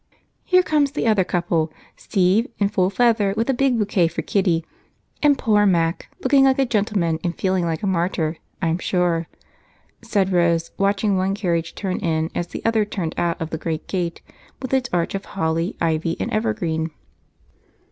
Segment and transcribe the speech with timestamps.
[0.43, 4.65] "Here comes the other couple Steve, in full feather, with a big bouquet for Kitty,
[5.21, 9.27] and poor Mac, looking like a gentleman and feeling like a martyr, I'm sure,"
[10.01, 13.87] said Rose, watching one carriage turn in as the other turned out of the great
[13.87, 14.21] gate,
[14.59, 16.89] with its arch of holly, ivy, and evergreen.